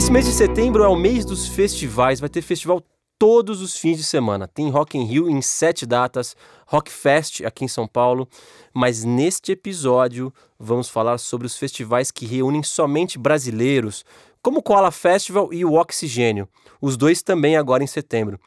[0.00, 2.82] Esse mês de setembro é o mês dos festivais, vai ter festival
[3.18, 4.48] todos os fins de semana.
[4.48, 6.34] Tem Rock in Rio em sete datas,
[6.66, 8.26] Rock Fest aqui em São Paulo,
[8.72, 14.02] mas neste episódio vamos falar sobre os festivais que reúnem somente brasileiros,
[14.40, 16.48] como o Koala Festival e o Oxigênio,
[16.80, 18.40] os dois também agora em setembro.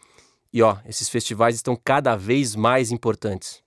[0.51, 3.61] E ó, esses festivais estão cada vez mais importantes.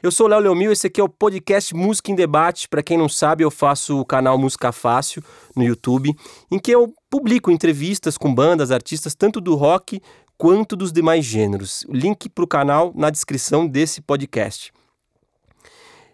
[0.00, 2.68] Eu sou Léo Leomil, esse aqui é o podcast Música em Debate.
[2.68, 5.24] Para quem não sabe, eu faço o canal Música Fácil
[5.56, 6.14] no YouTube,
[6.50, 10.00] em que eu publico entrevistas com bandas, artistas, tanto do rock
[10.38, 11.84] quanto dos demais gêneros.
[11.90, 14.72] Link para o canal na descrição desse podcast.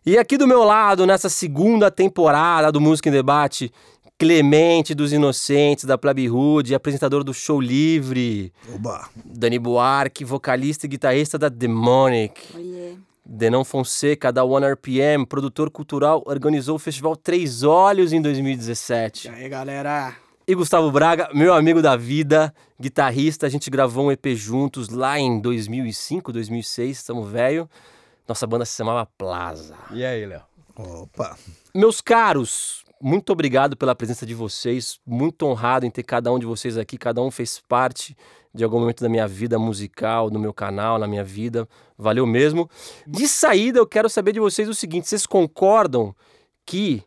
[0.04, 3.70] E aqui do meu lado, nessa segunda temporada do Música em Debate,
[4.18, 8.52] Clemente dos Inocentes, da Plebe Hood, apresentador do Show Livre.
[8.74, 9.08] Oba.
[9.24, 12.42] Dani Buarque, vocalista e guitarrista da Demonic.
[12.56, 12.96] Oiê.
[13.24, 19.28] Denão Fonseca, da One RPM, produtor cultural, organizou o festival Três Olhos em 2017.
[19.28, 20.27] E aí, galera?
[20.48, 25.18] E Gustavo Braga, meu amigo da vida, guitarrista, a gente gravou um EP juntos lá
[25.18, 27.68] em 2005, 2006, estamos velho.
[28.26, 29.76] Nossa banda se chamava Plaza.
[29.90, 30.40] E aí, Léo?
[30.74, 31.36] Opa.
[31.74, 36.46] Meus caros, muito obrigado pela presença de vocês, muito honrado em ter cada um de
[36.46, 38.16] vocês aqui, cada um fez parte
[38.54, 41.68] de algum momento da minha vida musical, no meu canal, na minha vida.
[41.98, 42.70] Valeu mesmo.
[43.06, 46.16] De saída, eu quero saber de vocês o seguinte: vocês concordam
[46.64, 47.02] que.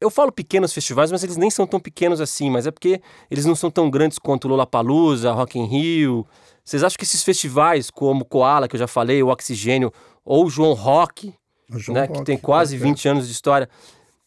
[0.00, 3.44] Eu falo pequenos festivais, mas eles nem são tão pequenos assim, mas é porque eles
[3.44, 6.26] não são tão grandes quanto o Lollapalooza, Rock in Rio.
[6.64, 9.92] Vocês acham que esses festivais, como o Koala, que eu já falei, o Oxigênio,
[10.24, 11.34] ou o João Rock,
[11.72, 13.68] O João né, que Rock, tem quase pode 20 anos de história.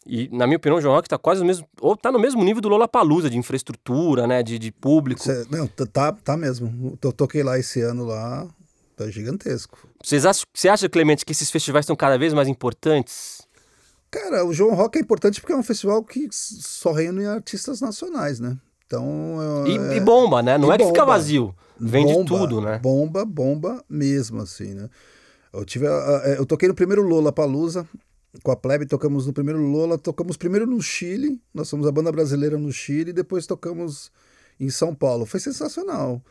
[0.04, 1.66] E, na minha opinião, o João Rock tá quase no mesmo.
[1.80, 4.42] Ou tá no mesmo nível do Lollapalooza, de infraestrutura, né?
[4.42, 5.22] De, de público.
[5.22, 6.98] Cê- não, tá- tá, mesmo.
[7.00, 8.48] Eu toquei lá esse ano lá,
[8.96, 9.78] tá gigantesco.
[10.02, 13.46] Vocês acham, você acha, Clemente, que esses festivais estão cada vez mais importantes?
[14.12, 18.38] Cara, o João Rock é importante porque é um festival que só reúne artistas nacionais,
[18.38, 18.58] né?
[18.86, 19.38] Então.
[19.66, 20.58] E, é- e bomba, né?
[20.58, 21.12] Não e é que fica bomba.
[21.14, 21.54] vazio.
[21.80, 22.78] Vende bomba, tudo, né?
[22.78, 24.90] Bomba, bomba mesmo, assim, né?
[25.50, 27.88] Eu, tive, a- a- eu toquei no primeiro Lola Palusa
[28.42, 32.12] com a Plebe, tocamos no primeiro Lola, tocamos primeiro no Chile, nós somos a banda
[32.12, 34.12] brasileira no Chile, depois tocamos
[34.60, 35.24] em São Paulo.
[35.24, 36.22] Foi sensacional.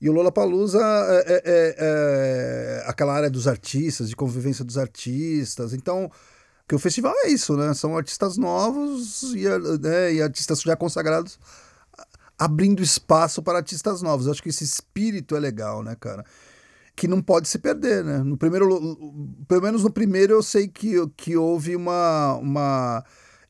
[0.00, 4.76] E o Lola Palusa é, é- é- é aquela área dos artistas, de convivência dos
[4.76, 5.72] artistas.
[5.72, 6.10] Então,
[6.68, 7.72] que o festival é isso, né?
[7.74, 9.44] São artistas novos e,
[9.80, 11.38] né, e artistas já consagrados
[12.38, 14.26] abrindo espaço para artistas novos.
[14.26, 16.24] Eu acho que esse espírito é legal, né, cara?
[16.94, 18.18] Que não pode se perder, né?
[18.18, 18.68] No primeiro,
[19.48, 23.04] pelo menos no primeiro, eu sei que, que houve uma, uma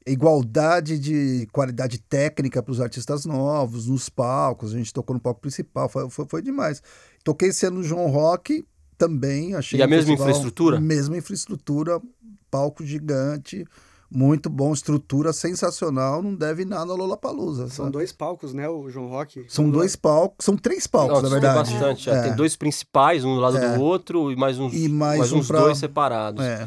[0.07, 4.73] igualdade de qualidade técnica para os artistas novos, nos palcos.
[4.75, 6.83] A gente tocou no palco principal, foi, foi, foi demais.
[7.25, 8.65] Toquei esse ano no João Rock
[8.97, 10.81] também, achei E a mesma festival- infraestrutura?
[10.81, 12.01] Mesma infraestrutura,
[12.51, 13.65] palco gigante,
[14.11, 17.69] muito bom, estrutura sensacional, não deve nada ao Lollapalooza.
[17.69, 17.91] São sabe?
[17.93, 18.67] dois palcos, né?
[18.69, 19.45] O João Rock.
[19.49, 21.73] São dois palcos, são três palcos, Nossa, na tem verdade.
[21.75, 22.09] bastante.
[22.11, 22.15] é.
[22.15, 22.23] É.
[22.23, 23.77] Tem dois principais, um do lado É.
[23.77, 26.43] do outro, e mais uns, E mais um uns pra- dois separados.
[26.45, 26.67] É.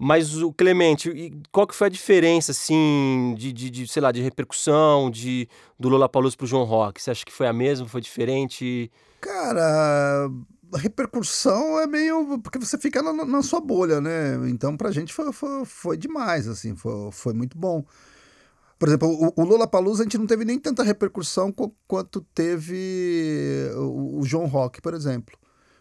[0.00, 4.12] Mas o Clemente, e qual que foi a diferença, assim, de, de, de, sei lá,
[4.12, 7.02] de repercussão de, do Lollapalooza pro João Rock?
[7.02, 8.90] Você acha que foi a mesma, foi diferente?
[9.20, 10.30] Cara,
[10.72, 12.38] a repercussão é meio.
[12.40, 14.34] Porque você fica na, na sua bolha, né?
[14.48, 17.84] Então, pra gente foi, foi, foi demais, assim, foi, foi muito bom.
[18.78, 23.70] Por exemplo, o, o Lollapalooza a gente não teve nem tanta repercussão qu- quanto teve
[23.76, 25.36] o, o João Rock, por exemplo.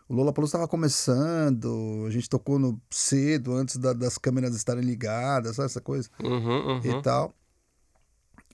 [0.10, 5.56] O Lollapalooza estava começando, a gente tocou no cedo, antes da- das câmeras estarem ligadas,
[5.58, 6.10] sabe essa coisa.
[6.24, 6.82] Uhum, uhum.
[6.84, 7.34] e tal.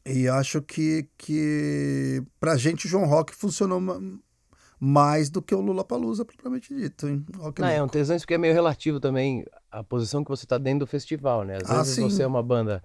[0.05, 3.79] E acho que, que pra gente o João Rock funcionou
[4.85, 7.07] mais do que o Lula Palusa, propriamente dito.
[7.07, 7.25] Hein?
[7.57, 7.93] Não, é um louco.
[7.93, 11.45] tesão isso porque é meio relativo também a posição que você tá dentro do festival,
[11.45, 11.55] né?
[11.63, 12.01] Às Ah, vezes sim.
[12.01, 12.83] você é uma banda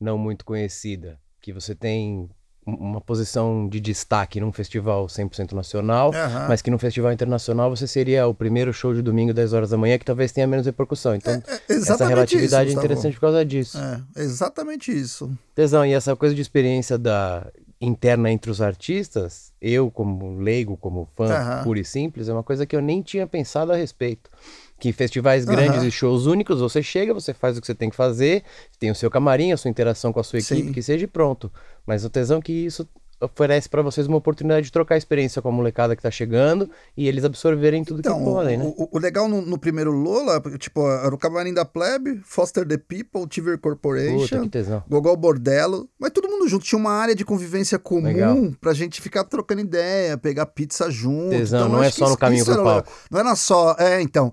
[0.00, 2.30] não muito conhecida, que você tem
[2.64, 6.46] um- uma posição de destaque num festival 100% nacional, Aham.
[6.48, 9.76] mas que num festival internacional você seria o primeiro show de domingo 10 horas da
[9.76, 11.16] manhã que talvez tenha menos repercussão.
[11.16, 13.76] Então, É essa exatamente relatividade isso, é interessante por causa disso.
[13.76, 15.36] É, exatamente isso.
[15.54, 21.08] Tesão, e essa coisa de experiência da interna entre os artistas, eu como leigo, como
[21.16, 21.64] fã Aham.
[21.64, 24.30] puro e simples, é uma coisa que eu nem tinha pensado a respeito.
[24.78, 25.88] Que festivais grandes Aham.
[25.88, 28.44] e shows únicos, você chega, você faz o que você tem que fazer,
[28.78, 30.72] tem o seu camarim, a sua interação com a sua equipe, Sim.
[30.72, 31.50] que seja e pronto.
[31.86, 32.86] Mas o tesão que isso
[33.20, 37.06] oferece pra vocês uma oportunidade de trocar experiência com a molecada que tá chegando e
[37.06, 38.64] eles absorverem tudo Então, que podem, né?
[38.76, 42.78] o, o- legal no, no primeiro Lola, tipo, era o Camarim da Plebe, Foster the
[42.78, 44.48] People, Tiver Corporation.
[44.88, 46.64] Gogol Bordello, mas todo mundo junto.
[46.64, 48.36] Tinha uma área de convivência comum Legal.
[48.60, 51.30] pra gente ficar trocando ideia, pegar pizza junto.
[51.30, 52.64] Tesão, Então, não é só no caminho pro legal.
[52.82, 52.92] palco.
[53.10, 53.76] Não era só.
[53.78, 54.32] É, então.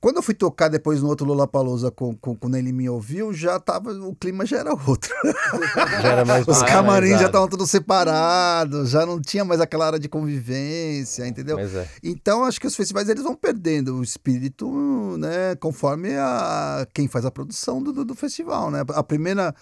[0.00, 3.58] Quando eu fui tocar depois no outro Lollapalooza com, com, quando ele me ouviu, já
[3.58, 5.14] tava, o clima já era outro.
[6.02, 9.98] Já era mais Os camarins já estavam todos separados, já não tinha mais aquela área
[9.98, 11.58] de convivência, entendeu?
[11.58, 11.88] É.
[12.02, 14.68] Então acho que os festivais eles vão perdendo o espírito,
[15.18, 18.84] né, conforme a quem faz a produção do, do, do festival, né?
[18.88, 19.54] A primeira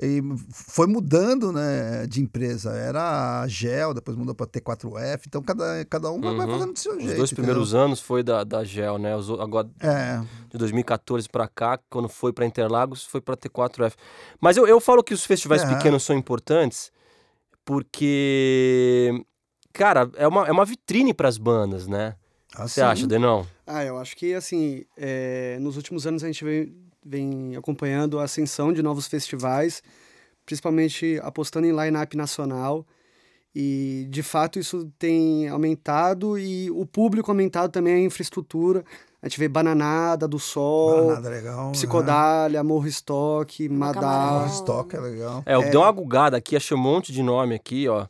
[0.00, 0.20] e
[0.52, 2.70] foi mudando, né, de empresa.
[2.72, 5.22] Era a Gel, depois mudou para T4F.
[5.26, 6.52] Então cada, cada um vai- vai Uhum.
[6.52, 7.16] fazendo do seu Os jeito.
[7.16, 7.44] dois entendeu?
[7.54, 9.14] primeiros anos foi da, da Gel, né?
[9.16, 13.94] Os, agora, É, de 2014 pra cá, quando foi pra Interlagos, foi pra T4F.
[14.40, 15.66] Mas eu, eu falo que os festivais É.
[15.74, 16.90] pequenos são importantes
[17.64, 19.24] porque,
[19.72, 22.14] cara, é uma, é uma vitrine pras bandas, né?
[22.52, 23.46] O que assim, você acha, Denão?
[23.66, 28.24] Ah, eu acho que, assim, é, nos últimos anos a gente vem, vem acompanhando a
[28.24, 29.82] ascensão de novos festivais,
[30.46, 32.86] principalmente apostando em line-up nacional.
[33.54, 38.82] E, de fato, isso tem aumentado e o público aumentado também, a infraestrutura.
[39.20, 41.70] A gente vê Bananada, do Sol, Nada legal.
[41.72, 43.76] Psicodália, Morro Estoque, Né?
[43.76, 44.46] Madal.
[44.46, 45.42] Estoque é legal.
[45.44, 48.06] É, eu dei uma gugada aqui, achei um monte de nome aqui, ó.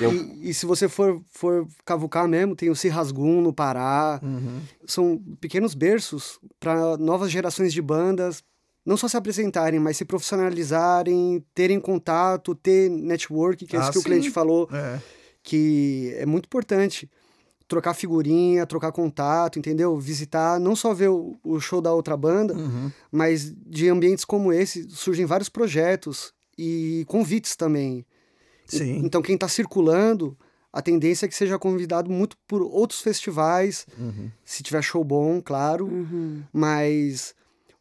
[0.00, 0.12] Um-
[0.42, 4.20] E, e se você for, for cavucar mesmo, tem o Cirrasgum no Pará.
[4.22, 4.60] Uhum.
[4.86, 8.42] São pequenos berços para novas gerações de bandas
[8.84, 13.92] não só se apresentarem, mas se profissionalizarem, terem contato, ter network, que é isso Ah,
[13.92, 14.06] que o sim.
[14.08, 15.00] cliente falou, É.
[15.42, 17.10] que é muito importante.
[17.68, 19.98] Trocar figurinha, trocar contato, entendeu?
[19.98, 22.92] Visitar, não só ver o, o show da outra banda, Uhum.
[23.10, 28.06] mas de ambientes como esse surgem vários projetos e convites também.
[28.72, 28.98] E- Sim.
[29.04, 30.36] Então, quem está circulando,
[30.72, 34.30] a tendência é que seja convidado muito por outros festivais, Uhum.
[34.44, 35.86] se tiver show bom, claro.
[35.86, 36.42] Uhum.
[36.52, 37.34] Mas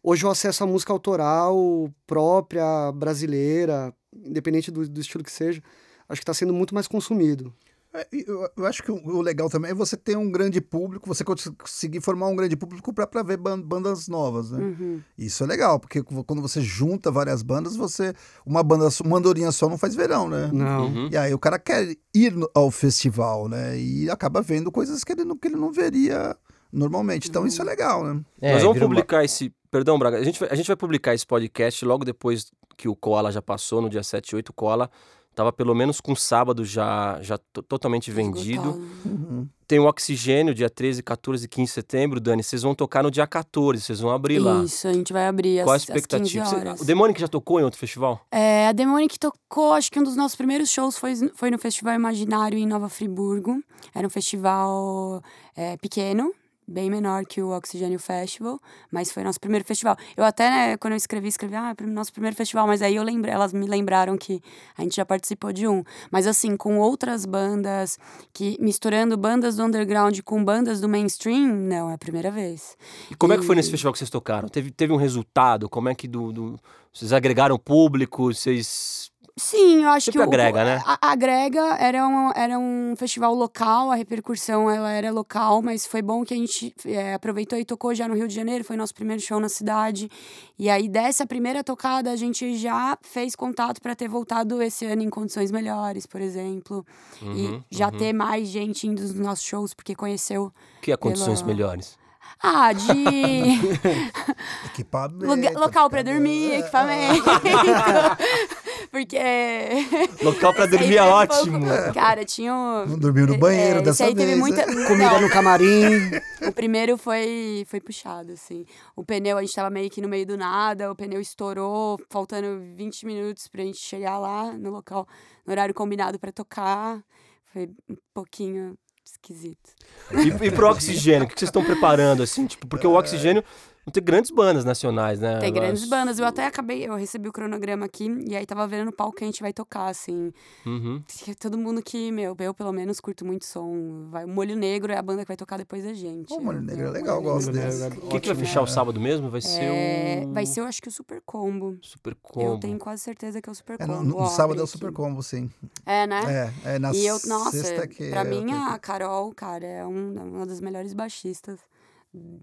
[0.04, 5.62] hoje o acesso à música autoral própria, brasileira, independente do, do estilo que seja,
[6.08, 7.54] acho que está sendo muito mais consumido.
[7.96, 11.08] É, Eu, eu acho que o, o legal também é você ter um grande público,
[11.08, 14.60] você cons- conseguir formar um grande público para ver ban- bandas novas, né?
[14.60, 15.02] Uhum.
[15.18, 18.14] Isso é legal, porque quando você junta várias bandas, você.
[18.46, 20.50] Uma banda, só- uma andorinha só não faz verão, né?
[20.54, 20.86] Não.
[20.88, 21.10] Uhum.
[21.12, 23.80] E aí o cara quer ir ao festival, né?
[23.80, 26.36] E acaba vendo coisas que ele não, que ele não veria
[26.72, 27.30] normalmente.
[27.30, 28.22] Então isso é legal, né?
[28.42, 29.54] É, Nós vamos vira uma- publicar esse.
[29.72, 30.18] Perdão, Braga.
[30.18, 33.42] A gente, vai, a gente vai publicar esse podcast logo depois que o Koala já
[33.42, 34.50] passou, no dia 7 e 8.
[34.50, 34.90] O Koala
[35.36, 38.70] tava pelo menos com sábado já, já to- totalmente vendido.
[39.06, 39.48] Uhum.
[39.68, 42.20] Tem o Oxigênio, dia 13, 14 e 15 de setembro.
[42.20, 44.64] Dani, vocês vão tocar no dia 14, vocês vão abrir lá.
[44.64, 46.56] Isso, a gente vai abrir Qual a às 15 expectativa?
[46.56, 46.82] Horas.
[46.82, 48.22] o Demônio que já tocou em outro festival?
[48.32, 51.96] É, a Demonic tocou, acho que um dos nossos primeiros shows foi, foi no Festival
[51.96, 53.60] Imaginário em Nova Friburgo.
[53.94, 55.22] Era um festival
[55.56, 56.32] é, pequeno,
[56.68, 58.60] bem menor que o Oxigênio Festival,
[58.92, 59.96] mas foi nosso primeiro festival.
[60.18, 63.04] Eu até, né, quando eu escrevi, escrevi, ah, é nosso primeiro festival, mas aí eu
[63.04, 64.42] lembrei, elas me lembraram que
[64.78, 65.84] a gente já participou de um.
[66.12, 67.98] Mas assim, com outras bandas,
[68.34, 72.76] que misturando bandas do underground com bandas do mainstream, não, é a primeira vez.
[73.12, 74.48] E como é que foi E- nesse festival que vocês tocaram?
[74.50, 75.70] Teve, teve um resultado?
[75.70, 76.60] Como é que do, do-
[76.94, 78.34] vocês agregaram público?
[78.34, 79.05] Vocês.
[79.38, 80.82] Sim, eu acho Sempre que o- agrega, né?
[80.86, 85.86] A, a agrega era um, era um festival local, a repercussão ela era local, mas
[85.86, 88.78] foi bom que a gente é, aproveitou e tocou já no Rio de Janeiro, foi
[88.78, 90.10] nosso primeiro show na cidade.
[90.58, 95.02] E aí, dessa primeira tocada, a gente já fez contato para ter voltado esse ano
[95.04, 96.86] em condições melhores, por exemplo.
[97.22, 97.98] Uhum, e já uhum.
[97.98, 100.50] ter mais gente indo nos nossos shows, porque conheceu.
[100.82, 101.98] Que é condições Pela- melhores?
[102.42, 102.88] Ah, de
[104.66, 105.26] Equipamento.
[105.26, 107.24] lugar- local para dormir, É, equipamento.
[108.96, 109.18] porque.
[110.24, 111.60] Local pra dormir é um ótimo.
[111.60, 112.86] pouco- Cara, tinha um.
[112.86, 114.16] Não dormiu no banheiro é, dessa vez.
[114.16, 114.66] teve muita.
[114.66, 114.88] né?
[114.88, 116.12] Comida no camarim.
[116.48, 118.66] o primeiro foi, foi puxado, assim.
[118.96, 122.62] O pneu, a gente tava meio que no meio do nada, o pneu estourou, faltando
[122.76, 125.06] 20 minutos pra gente chegar lá no local,
[125.46, 127.04] no horário combinado pra tocar.
[127.52, 129.72] Foi um pouquinho esquisito.
[130.12, 132.46] E, e pro oxigênio, o que vocês estão preparando, assim?
[132.48, 133.44] Tipo, porque o oxigênio
[133.92, 135.38] tem grandes bandas nacionais, né?
[135.40, 136.20] Tem grandes As- bandas.
[136.20, 139.24] Eu até acabei, eu recebi o cronograma aqui, e aí tava vendo no palco que
[139.24, 140.32] a gente vai tocar, assim.
[140.66, 141.04] Uhum.
[141.40, 144.08] Todo mundo que, meu, eu pelo menos curto muito som.
[144.10, 146.28] Vai, o Molho Negro é a banda que vai tocar depois da gente.
[146.30, 147.70] Pô, Molho Negro é eu- legal, Molho gosto Negro.
[147.70, 147.88] desse.
[148.00, 149.30] O que, que vai fechar o sábado mesmo?
[149.30, 150.34] Vai ser É, o.
[150.34, 151.78] vai ser, eu acho que o Super Combo.
[151.82, 152.54] Super Combo.
[152.56, 154.04] Eu tenho quase certeza que é o Super É, Combo.
[154.04, 154.68] no, no ó, sábado é o.
[154.68, 155.50] Super Combo, sim.
[155.86, 156.52] É, né?
[156.66, 159.86] É, é na E eu, nossa, sexta que pra é mim a Carol, cara, é
[159.86, 161.60] um- uma das melhores baixistas.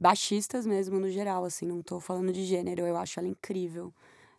[0.00, 3.92] Baixistas mesmo, no geral, assim, não tô falando de gênero, eu acho ela incrível.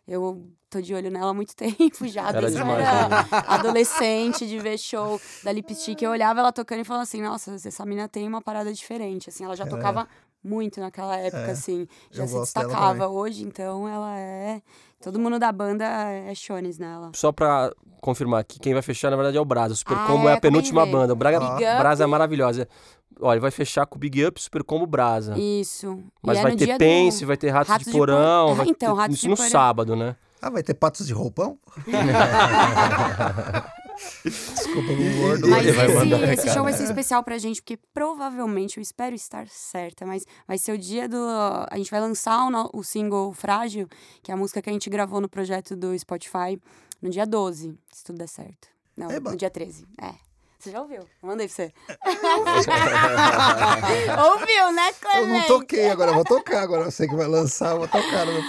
[0.06, 4.46] Eu tô de olho nela há muito tempo já, Ela é desde demais, era adolescente,
[4.46, 6.00] de ver show da Lipstick.
[6.02, 9.44] Eu olhava ela tocando e falava assim, nossa, essa mina tem uma parada diferente, assim,
[9.44, 10.08] ela já Ela é.
[10.44, 13.08] Muito naquela época, É, assim, já se destacava.
[13.08, 14.60] Hoje, então, ela é...
[15.02, 17.10] Todo mundo da banda é chones nela.
[17.14, 17.70] Só pra
[18.00, 19.74] confirmar aqui, quem vai fechar, na verdade, é o Brasa.
[19.74, 20.92] O Super Ah, Combo é é, a de penúltima ver.
[20.92, 21.12] banda.
[21.12, 21.58] O Braga, Up.
[21.58, 22.68] Brasa é maravilhosa.
[23.20, 25.38] Olha, vai fechar com o Big Up Super Combo Brasa.
[25.38, 25.98] Isso.
[26.22, 28.08] Mas E é vai ter dia do- Pense, vai ter Ratos, Ratos de de Por-
[28.08, 28.50] Porão.
[28.50, 29.00] Ah, vai então, ter...
[29.00, 29.50] Ratos Isso de no Porão.
[29.50, 30.16] sábado, né?
[30.42, 31.58] Ah, vai ter patos de roupão?
[34.24, 35.48] Desculpa, o gordo.
[35.48, 40.04] Mas esse, esse show vai ser especial pra gente, porque provavelmente, eu espero estar certa,
[40.04, 41.16] mas vai ser o dia do.
[41.70, 43.88] A gente vai lançar o, o single Frágil,
[44.22, 46.60] que é a música que a gente gravou no projeto do Spotify,
[47.00, 48.68] no dia 12, se tudo der certo.
[48.96, 49.30] Não, Eba.
[49.30, 49.86] no dia 13.
[50.00, 50.14] É.
[50.64, 51.00] Você já ouviu?
[51.22, 51.72] Mandei pra você.
[54.32, 55.46] ouviu, né, Eu não Clemente?
[55.46, 56.84] toquei agora, vou tocar agora.
[56.84, 58.26] Eu sei que vai lançar, vou tocar.
[58.26, 58.42] meu-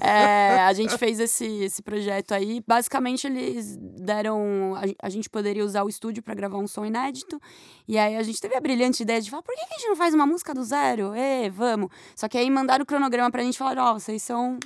[0.00, 2.62] É, a gente fez esse, esse projeto aí.
[2.66, 4.74] Basicamente, eles deram.
[4.76, 7.40] A, a gente poderia usar o estúdio para gravar um som inédito.
[7.86, 9.96] E aí a gente teve a brilhante ideia de falar: por que a gente não
[9.96, 11.14] faz uma música do zero?
[11.14, 11.88] Ê, vamos.
[12.16, 14.58] Só que aí mandaram o cronograma pra gente e falaram: ó, vocês são.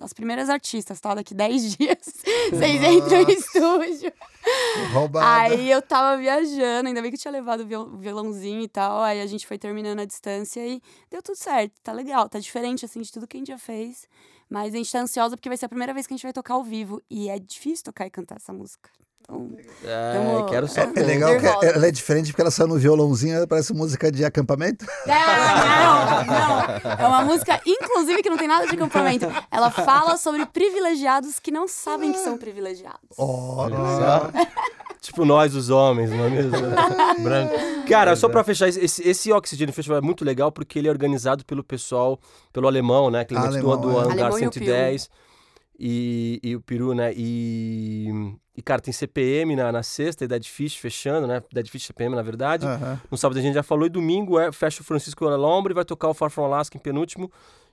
[0.00, 1.14] As primeiras artistas, tá?
[1.14, 1.98] Daqui 10 dias
[2.50, 4.12] vocês entram em estúdio.
[4.92, 5.26] Roubada.
[5.52, 9.02] Aí eu tava viajando, ainda bem que eu tinha levado o viol- violãozinho e tal.
[9.02, 11.72] Aí a gente foi terminando a distância e deu tudo certo.
[11.82, 14.06] Tá legal, tá diferente assim de tudo que a gente já fez.
[14.48, 16.32] Mas a gente tá ansiosa porque vai ser a primeira vez que a gente vai
[16.32, 17.02] tocar ao vivo.
[17.10, 18.88] E é difícil tocar e cantar essa música.
[19.30, 19.48] Então,
[19.84, 21.00] É, Tamo- quero é- saber.
[21.00, 21.66] É legal que Nervosa.
[21.66, 24.86] ela é diferente porque ela saiu no violãozinho, parece música de acampamento.
[25.06, 26.92] Não, não.
[26.98, 29.26] É uma música, inclusive, que não tem nada de acampamento.
[29.50, 33.00] Ela fala sobre privilegiados que não sabem que são privilegiados.
[33.16, 33.76] Olha,
[35.00, 36.50] Tipo nós, os homens, não é mesmo?
[37.22, 37.54] Branco.
[37.88, 41.44] Cara, só pra fechar, esse, esse Oxygen Festival é muito legal porque ele é organizado
[41.44, 42.18] pelo pessoal,
[42.52, 43.24] pelo alemão, né?
[43.24, 44.02] Clemente do, Alemão, do é.
[44.02, 45.08] Hangar Alemão e o 110.
[45.78, 47.12] E, e o Peru, né?
[47.16, 48.08] E,
[48.58, 51.40] e, cara, tem CPM na, na sexta e Dead Fish fechando, né?
[51.52, 52.66] Dead Fish CPM, na verdade.
[53.08, 53.86] No sábado a gente já falou.
[53.86, 57.30] E domingo é, fecha o Francisco Alombre, vai tocar o Far From Alaska em penúltimo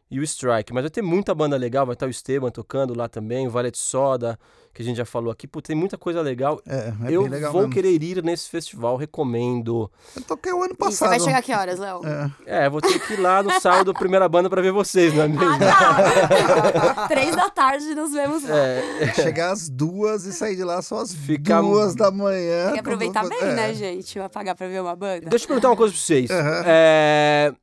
[0.10, 0.74] e o Strike.
[0.74, 3.76] Mas vai ter muita banda legal, vai estar o Esteban tocando lá também, o Valet
[3.78, 4.38] Soda,
[4.74, 5.48] que a gente já falou aqui.
[5.48, 6.62] Pô, tem muita coisa legal.
[6.68, 7.74] É, é Eu legal vou mesmo.
[7.74, 9.90] querer ir nesse festival, recomendo.
[10.16, 11.10] Eu toquei o ano E você passado.
[11.10, 12.02] vai chegar a que horas, Léo?
[12.46, 12.66] É.
[12.66, 15.28] É, vou ter que ir lá no sábado, primeira banda, pra ver vocês, não é
[15.30, 15.46] mesmo?
[15.64, 17.08] Ah, tá.
[17.10, 18.56] Três da tarde nos vemos lá.
[18.58, 22.66] É, Chegar às duas e sair de lá só às Ficar- duas da manhã.
[22.66, 23.54] Tem que aproveitar quando- bem, é.
[23.56, 24.20] né, gente?
[24.20, 25.30] Vai pagar pra ver uma banda.
[25.30, 26.30] Deixa eu perguntar uma coisa pra vocês.
[26.30, 26.64] Aham.
[26.66, 27.54] É,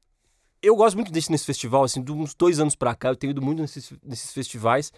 [0.62, 3.32] eu gosto muito desse nesse festival, assim, de uns dois anos pra cá, eu tenho
[3.32, 4.92] ido muito nesses, nesses festivais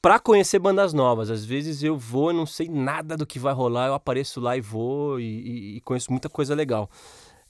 [0.00, 1.30] pra conhecer bandas novas.
[1.30, 4.60] Às vezes eu vou não sei nada do que vai rolar, eu apareço lá e
[4.60, 6.88] vou e, e- e conheço muita coisa legal.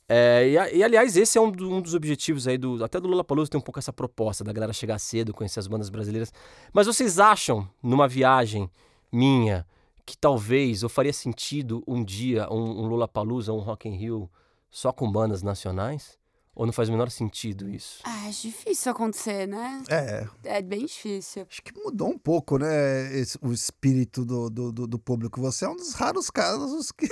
[0.08, 2.82] É, e, e, aliás, esse é um, do- um dos objetivos aí do.
[2.82, 5.66] Até do Lula Palusa tem um pouco essa proposta da galera chegar cedo, conhecer as
[5.66, 6.32] bandas brasileiras.
[6.72, 8.70] Mas vocês acham, numa viagem
[9.12, 9.66] minha,
[10.06, 14.30] que talvez eu faria sentido um dia um, um Lula Palusa, um Rock in Rio
[14.70, 16.16] só com bandas nacionais?
[16.58, 18.00] Ou não faz o menor sentido isso?
[18.02, 19.80] Ah, é difícil acontecer, né?
[19.88, 21.46] É, É bem difícil.
[21.48, 23.16] acho que mudou um pouco, né?
[23.16, 25.40] esse- o espírito do, do, do- do público.
[25.40, 27.06] Você é um dos raros casos que,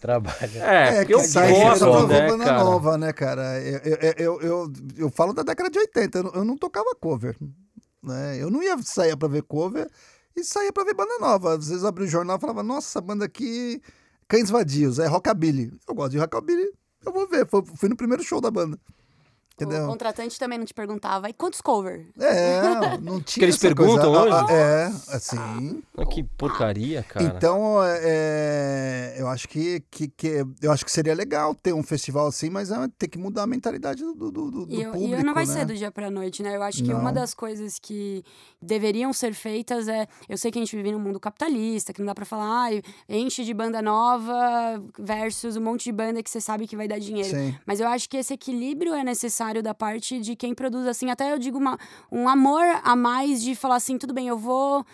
[0.00, 0.36] Trabalha.
[0.62, 2.64] É, eu que sai pra gosto, ver né, banda cara?
[2.64, 3.60] nova, né, cara?
[3.62, 6.94] Eu, eu, eu, eu, eu falo da década de 80, eu não, eu não tocava
[7.00, 7.36] cover.
[8.02, 8.36] Né?
[8.42, 9.90] Eu não ia sair pra ver cover
[10.36, 11.56] e saía pra ver banda nova.
[11.56, 13.80] Às vezes eu abria o jornal e falava, nossa, banda aqui,
[14.28, 15.72] Cães Vadios, é rockabilly.
[15.88, 16.70] Eu gosto de rockabilly,
[17.04, 17.46] eu vou ver.
[17.48, 18.78] Fui, no primeiro show da banda.
[19.60, 19.86] O Entendeu?
[19.88, 21.28] contratante também não te perguntava.
[21.28, 22.06] E quantos cover?
[22.18, 22.60] É,
[23.02, 24.22] não tinha eles essa perguntam coisa.
[24.22, 24.34] hoje?
[24.34, 24.86] Ah, ah, É,
[25.16, 25.82] assim.
[25.96, 27.24] Ah, Que porcaria, cara.
[27.26, 32.26] Então, é, eu acho que, que, que- eu acho que seria legal ter um festival
[32.28, 35.20] assim, mas é, tem que mudar a mentalidade do, do, do, do E, eu- público,
[35.20, 35.52] e não vai né?
[35.52, 36.54] ser do dia pra noite, né?
[36.56, 37.12] Eu acho que uma Não.
[37.12, 38.22] das coisas que
[38.62, 40.06] deveriam ser feitas é.
[40.28, 42.80] Eu sei que a gente vive num mundo capitalista, que não dá pra falar, ah,
[43.08, 46.98] enche de banda nova versus um monte de banda que você sabe que vai dar
[46.98, 47.28] dinheiro.
[47.28, 47.56] Sim.
[47.66, 51.32] Mas eu acho que esse equilíbrio é necessário da parte de quem produz, assim, até
[51.32, 51.78] eu digo uma,
[52.10, 54.84] um amor a mais de falar assim, tudo bem, eu vou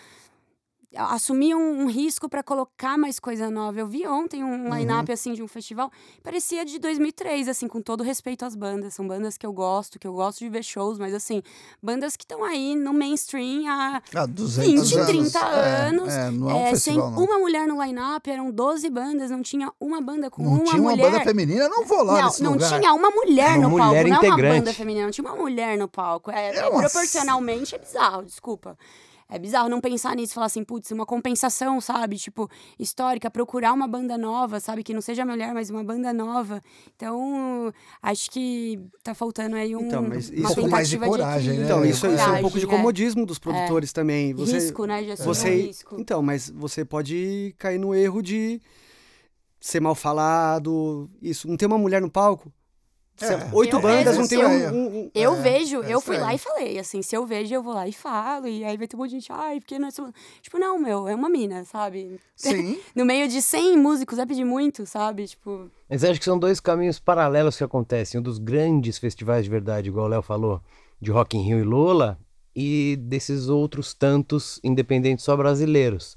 [0.97, 3.79] assumir um, um risco para colocar mais coisa nova.
[3.79, 4.75] Eu vi ontem um Uhum.
[4.75, 5.91] line-up, assim, de um festival,
[6.23, 8.93] parecia de 2003, assim, com todo respeito às bandas.
[8.93, 11.41] São bandas que eu gosto, que eu gosto de ver shows, mas, assim,
[11.81, 15.07] bandas que estão aí no mainstream há Ah, 200 20, anos.
[15.31, 16.13] 30 É, anos.
[16.13, 17.23] É, não é um é, sem festival, não.
[17.23, 20.81] uma mulher no line-up, eram 12 bandas, não tinha uma banda com Não uma tinha
[20.81, 21.11] uma mulher.
[21.11, 22.79] banda feminina, não vou lá Não, nesse não lugar.
[22.79, 24.59] tinha uma mulher Uma no palco, mulher não é uma integrante.
[24.59, 26.31] banda feminina, não tinha uma mulher no palco.
[26.31, 28.77] É, É é uma- proporcionalmente é bizarro, desculpa.
[29.27, 32.15] É bizarro não pensar nisso, falar assim, putz, uma compensação, sabe?
[32.17, 34.83] Tipo, histórica, procurar uma banda nova, sabe?
[34.83, 36.61] Que não seja mulher, mas uma banda nova.
[36.95, 40.99] Então, acho que tá faltando aí um, Então, mas uma isso- Um pouco mais de
[40.99, 41.65] coragem, né?
[41.65, 42.69] Então, isso, isso é um coragem, pouco de é.
[42.69, 44.31] comodismo dos produtores também.
[44.35, 45.01] Você, risco, né?
[45.01, 45.95] De assumir você, um risco.
[45.99, 48.61] Então, mas você pode cair no erro de
[49.59, 51.47] ser mal falado, isso.
[51.47, 52.53] Não tem uma mulher no palco?
[53.21, 54.49] É, Oito eu bandas, não tem um.
[54.49, 57.53] um- um- Eu É, vejo, é eu fui lá e falei, assim, se eu vejo,
[57.55, 59.79] eu vou lá e falo, e aí vai ter um monte de gente, ai, porque
[59.79, 60.11] nós somos...
[60.41, 62.19] Tipo, não, meu, é uma mina, sabe?
[62.35, 62.77] Sim.
[62.93, 65.27] No meio de 100 músicos é pedir muito, sabe?
[65.27, 68.19] Tipo, Mas acho que são dois caminhos paralelos que acontecem.
[68.19, 70.61] Um dos grandes festivais de verdade, igual o Léo falou,
[70.99, 72.19] de Rock in Rio e Lola,
[72.53, 76.15] e desses outros tantos independentes só brasileiros.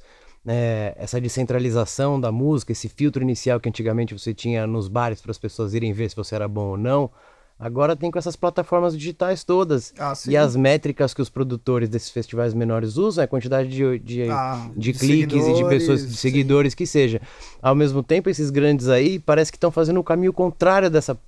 [0.50, 5.30] É, essa descentralização da música, esse filtro inicial que antigamente você tinha nos bares para
[5.30, 7.10] as pessoas irem ver se você era bom ou não,
[7.58, 9.92] agora tem com essas plataformas digitais todas.
[9.98, 10.30] Ah, sim.
[10.30, 14.30] E as métricas que os produtores desses festivais menores usam é a quantidade de, de,
[14.30, 17.20] Ah, de de cliques e de pessoas, de seguidores, seguidores que seja.
[17.60, 21.18] Ao mesmo tempo, esses grandes aí parece que estão fazendo o caminho contrário dessa,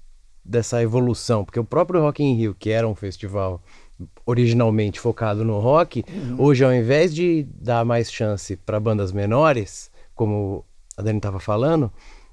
[0.43, 3.61] dessa evolução, porque o próprio Rock in Rio, que era um festival
[4.26, 6.04] originalmente focado no rock,
[6.38, 10.64] hoje ao invés de dar mais chance para bandas menores, como
[10.97, 11.90] a Dani estava falando,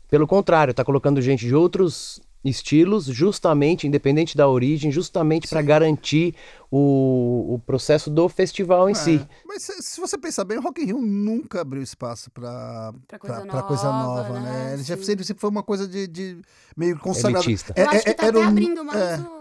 [0.09, 6.33] pelo contrário, está colocando gente de outros estilos, justamente, independente da origem, justamente para garantir
[6.71, 9.15] o, o processo do festival em si.
[9.17, 9.27] É.
[9.45, 13.19] Mas se, se você pensar bem, o Rock in Rio nunca abriu espaço pra, Pra
[13.19, 14.49] coisa pra- pra coisa nova, nova, né?
[14.67, 14.73] né?
[14.75, 16.37] Ele já sempre, foi uma coisa de, de
[16.77, 17.43] meio consagrado.
[17.45, 17.73] Elitista.
[17.75, 19.17] eu acho que tá era até um- abrindo mais é.
[19.17, 19.36] o...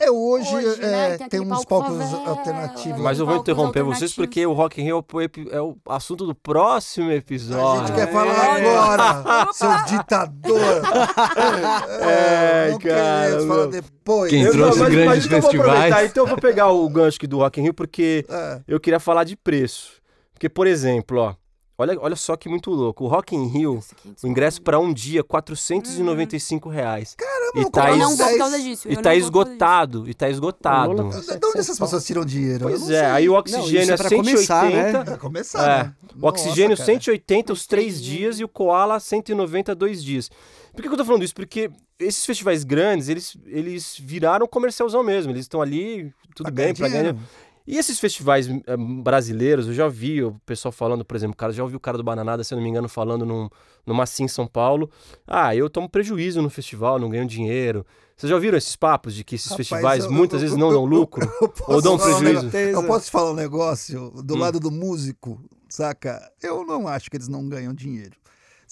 [0.00, 3.00] É, hoje, Hoje, é, né, tem tem, uns palco palcos favela, alternativos.
[3.00, 6.26] Mas eu vou interromper vocês porque o Rock in Rio é o é o assunto
[6.26, 7.86] do próximo A episódio.
[7.86, 8.76] gente quer falar É.
[8.76, 10.60] agora, seu ditador.
[12.02, 13.70] É, não cara, queremos falar meu.
[13.70, 14.30] depois.
[14.30, 16.10] Quem Eu- trouxe mas- mas grandes então eu vou festivais.
[16.10, 18.60] Então eu vou pegar o gancho aqui do Rock in Rio porque É.
[18.66, 20.00] eu queria falar de preço.
[20.32, 21.34] Porque, por exemplo, ó,
[21.82, 23.04] olha, olha só que muito louco.
[23.04, 27.14] O Rock in Rio, Nossa, 500 o ingresso para um dia, 495 reais.
[27.16, 28.88] Caramba, E eu tá Eu não vou por causa disso.
[28.90, 30.08] E tá não esgotado.
[30.08, 30.92] E tá esgotado.
[30.92, 32.66] Lola De de onde essas pessoas tiram dinheiro?
[32.68, 34.32] Pois não é, aí o Não, oxigênio isso é é pra 180.
[34.32, 35.04] começar, né?
[35.04, 35.84] Pra começar, É.
[35.84, 35.94] né?
[36.20, 36.98] O oxigênio Nossa, cara.
[36.98, 40.30] 180 os três dias e o koala 190 dois dias.
[40.72, 41.34] Por que, que eu tô falando isso?
[41.34, 45.32] Porque esses festivais grandes, eles, eles viraram comercialzão mesmo.
[45.32, 47.16] Eles estão ali, tudo Pra bem, ganhar pra ganhar.
[47.66, 51.62] E esses festivais eh, brasileiros, eu já vi o pessoal falando, por exemplo, cara, já
[51.62, 53.48] ouvi o cara do Bananada, se eu não me engano, falando num,
[53.86, 54.90] numa Sim São Paulo.
[55.26, 57.86] Ah, eu tomo prejuízo no festival, não ganho dinheiro.
[58.16, 60.58] Vocês já ouviram esses papos de que esses Rapaz, festivais eu- muitas eu- vezes eu-
[60.60, 61.26] não dão lucro?
[61.68, 62.42] ou dão um prejuízo?
[62.46, 64.38] negócio- Eu posso te falar um negócio do Hum.
[64.38, 66.20] lado do músico, saca?
[66.42, 68.16] Eu não acho que eles não ganham dinheiro.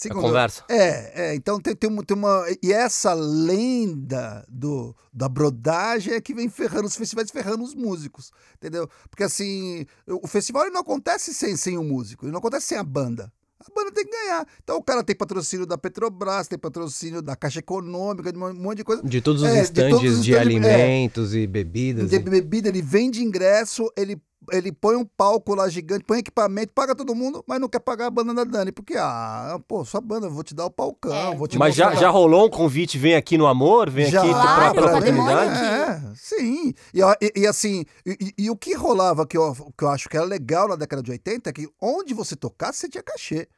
[0.09, 0.65] A conversa.
[0.69, 2.45] É, é, então tem, tem, uma, tem uma.
[2.63, 8.31] E essa lenda do, da brodagem é que vem ferrando os festivais, ferrando os músicos,
[8.57, 8.89] entendeu?
[9.11, 12.85] Porque assim, o festival não acontece sem, sem o músico, ele não acontece sem a
[12.85, 13.33] banda.
[13.61, 14.47] A banda tem que ganhar.
[14.65, 18.79] Então o cara tem patrocínio da Petrobras, tem patrocínio da Caixa Econômica, de um monte
[18.79, 19.03] de coisa.
[19.03, 20.75] De todos os É, de estandes todos de, os estandes- é.
[20.75, 22.09] alimentos e bebidas.
[22.09, 24.19] de e- bebida, ele vende ingresso, ele,
[24.53, 28.07] ele põe um palco lá gigante, põe equipamento, paga todo mundo, mas não quer pagar
[28.07, 28.73] a banda da Dani.
[28.73, 31.35] Porque, ah, pô, sua banda, eu vou te dar o palcão, É.
[31.37, 34.31] vou te Mas já, já rolou um convite, vem aqui no amor, vem Já, aqui
[34.31, 35.23] pra, Claro, pra patrimônio.
[35.33, 36.11] oportunidade?
[36.11, 36.75] É, sim.
[36.95, 40.09] E, e- e assim, e, e- e o que rolava, que eu, que eu acho
[40.09, 43.49] que era legal na década de 80, é que onde você tocasse, você tinha cachê.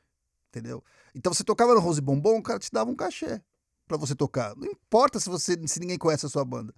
[0.50, 0.82] Entendeu?
[1.14, 3.40] Então você tocava no Rose Bombom, o cara te dava um cachê
[3.88, 4.54] pra você tocar.
[4.56, 6.74] Não importa se você se ninguém conhece a sua banda.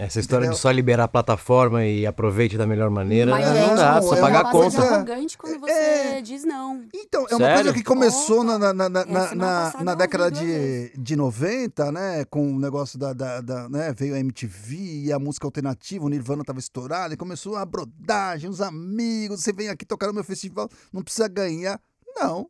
[0.00, 0.54] Essa história Entendeu?
[0.54, 4.14] de só liberar a plataforma e apreite da melhor maneira, Mas, É, não dá, precisa
[4.16, 4.76] é pagar a uma conta.
[4.80, 6.20] é arrogante quando você É.
[6.20, 6.84] diz não.
[6.94, 7.54] Então, é uma Sério?
[7.64, 12.24] coisa que começou na, na, na, na, É, na, na década de, de 90, né?
[12.26, 13.92] Com o negócio da, da, da, né?
[13.92, 18.48] Veio a MTV e a música alternativa, o Nirvana tava estourado, e começou a brodagem,
[18.48, 21.80] os amigos, você vem aqui tocar no meu festival, não precisa ganhar.
[22.16, 22.48] Não.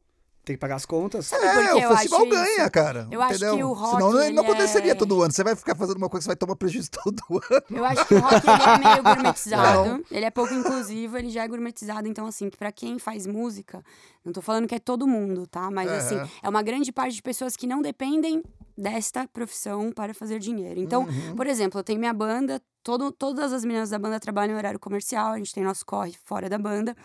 [0.49, 1.27] Tem que pagar as contas.
[1.27, 2.71] Sabe é, o festival acho ganha, isso?
[2.71, 3.07] cara.
[3.11, 3.57] Eu acho entendeu?
[3.59, 5.31] que o rock, Senão não, ele não aconteceria é- todo ano.
[5.31, 7.63] Você vai ficar fazendo uma coisa que você vai tomar prejuízo todo ano.
[7.71, 10.05] Eu acho que o rock ele é meio gourmetizado.
[10.11, 12.09] Ele é pouco inclusivo, ele já é gourmetizado.
[12.09, 13.85] Então, assim, pra quem faz música,
[14.25, 15.71] não tô falando que é todo mundo, tá?
[15.71, 16.29] Mas, assim, Aham.
[16.43, 18.43] é uma grande parte de pessoas que não dependem
[18.77, 20.81] desta profissão para fazer dinheiro.
[20.81, 21.37] Então, Uhum.
[21.37, 24.79] por exemplo, eu tenho minha banda, todo, todas as meninas da banda trabalham em horário
[24.79, 26.97] comercial, a gente tem nosso corre fora da banda.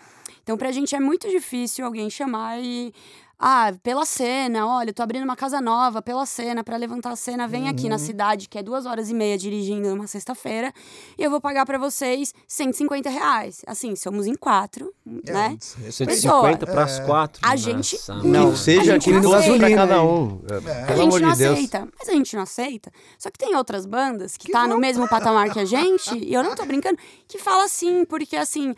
[0.42, 2.94] Então, pra gente é muito difícil alguém chamar e.
[3.38, 7.16] Ah, pela cena, olha, eu tô abrindo uma casa nova pela cena, pra levantar a
[7.16, 7.90] cena, vem aqui Uhum.
[7.90, 10.72] na cidade, que é duas horas e meia dirigindo numa sexta-feira,
[11.18, 13.60] e eu vou pagar pra vocês 150 reais.
[13.66, 14.92] Assim, somos em quatro,
[15.26, 15.56] É, né?
[15.60, 17.40] 150 para as quatro?
[17.44, 18.54] A gente- Nossa, Não.
[18.56, 19.74] Seja A aqui gente no não pra aceita.
[19.74, 20.40] cada um.
[20.48, 20.54] É.
[20.56, 22.90] A Pelo gente amor não de aceita, mas a gente não aceita.
[23.18, 26.16] Só que tem outras bandas que, Que tá não- no mesmo patamar que a gente,
[26.16, 28.74] e eu não tô brincando, que fala assim, porque assim,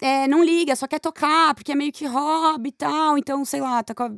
[0.00, 3.18] é, não liga, só quer tocar, porque é meio que hobby e tal.
[3.18, 4.10] Então, sei lá, tá a,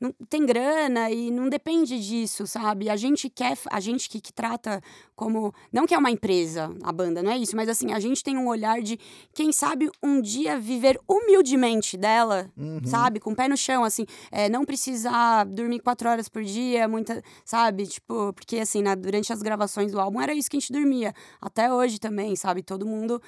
[0.00, 2.88] não, tem grana e não depende disso, sabe?
[2.88, 4.80] A gente quer, a gente que, que trata
[5.14, 5.54] como.
[5.72, 8.36] Não que é uma empresa, a banda, não é isso, mas assim, a gente tem
[8.36, 8.98] um olhar de,
[9.34, 12.80] quem sabe, um dia viver humildemente dela, uhum.
[12.84, 13.20] sabe?
[13.20, 17.22] Com o pé no chão, assim, é, não precisar dormir quatro horas por dia, muita,
[17.44, 17.86] sabe?
[17.86, 21.14] Tipo, porque assim, na, durante as gravações do álbum era isso que a gente dormia.
[21.40, 22.62] Até hoje também, sabe?
[22.62, 23.20] Todo mundo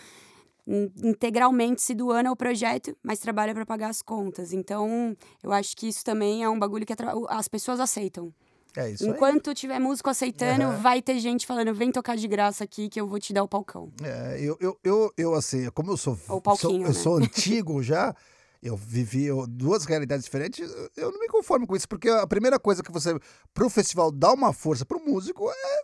[1.02, 4.52] integralmente se doando ao projeto, mas trabalha para pagar as contas.
[4.52, 6.94] Então, eu acho que isso também é um bagulho que
[7.28, 8.33] as pessoas aceitam.
[8.76, 9.54] É isso Enquanto aí.
[9.54, 10.76] tiver músico aceitando, uhum.
[10.76, 13.48] vai ter gente falando, vem tocar de graça aqui que eu vou te dar o
[13.48, 13.90] palcão.
[14.02, 16.92] É, eu, eu, eu, eu assim, como eu sou, sou eu né?
[16.92, 18.14] sou antigo já,
[18.62, 22.83] eu vivi duas realidades diferentes, eu não me conformo com isso, porque a primeira coisa
[22.83, 23.18] que você,
[23.54, 25.83] pro festival, dá uma força pro músico é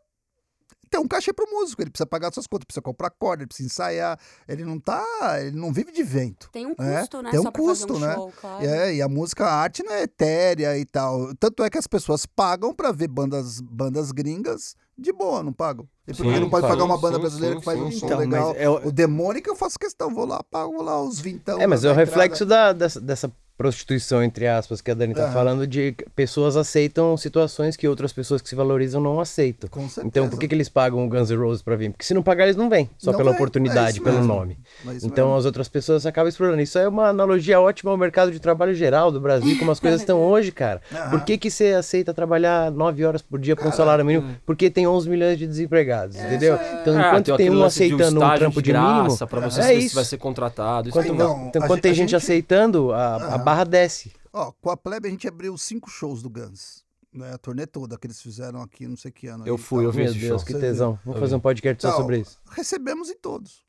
[0.94, 3.66] ter um cachê pro músico, ele precisa pagar suas contas, precisa comprar corda, ele precisa
[3.66, 5.04] ensaiar, ele não tá,
[5.40, 6.48] ele não vive de vento.
[6.52, 7.00] Tem um né?
[7.00, 7.22] custo, né?
[7.24, 7.30] né?
[7.32, 8.14] Tem um Só custo, um né?
[8.14, 8.64] Show, claro.
[8.64, 11.34] É, e a música, a arte não é etérea e tal.
[11.34, 15.88] Tanto é que as pessoas pagam para ver bandas, bandas gringas de boa, não pagam.
[16.06, 18.06] E porque sim, não pode pagar uma banda sim, brasileira sim, que faz um som
[18.06, 18.54] então, legal.
[18.56, 18.88] É o...
[18.88, 21.60] o demônio que eu faço questão, vou lá, pago lá os vintão.
[21.60, 25.26] É, mas é o reflexo da, dessa, dessa prostituição, entre aspas, que a Dani tá
[25.26, 25.32] uhum.
[25.32, 29.70] falando, de pessoas aceitam situações que outras pessoas que se valorizam não aceitam.
[29.70, 30.06] Com certeza.
[30.06, 31.90] Então, por que, que eles pagam o Guns N' Roses pra vir?
[31.90, 33.38] Porque se não pagar, eles não vêm, só não pela vem.
[33.38, 34.34] oportunidade, é pelo mesmo.
[34.34, 34.58] nome.
[34.86, 35.36] É então, mesmo.
[35.36, 36.60] as outras pessoas acabam explorando.
[36.60, 40.00] Isso é uma analogia ótima ao mercado de trabalho geral do Brasil, como as coisas
[40.00, 40.80] estão hoje, cara.
[40.90, 41.10] Uhum.
[41.10, 44.34] Por que, que você aceita trabalhar nove horas por dia por um salário mínimo?
[44.44, 46.58] Porque tem 11 milhões de desempregados, é, entendeu?
[46.80, 49.74] Então, ah, enquanto tem, tem um aceitando um trampo de, de mínimo, pra você é
[49.74, 49.94] isso.
[49.94, 50.90] vai ser contratado.
[50.90, 54.12] Quanto, então, então, quando tem gente, gente aceitando, a, a barra desce.
[54.32, 56.84] Ó, com a Plebe a gente abriu cinco shows do Guns.
[57.12, 59.46] Né, a turnê toda que eles fizeram aqui, não sei que ano.
[59.46, 60.46] Eu fui, eu vi esse Deus, show.
[60.46, 60.98] que tesão.
[61.04, 62.40] Vamos fazer um podcast só sobre isso.
[62.50, 63.64] Recebemos em todos.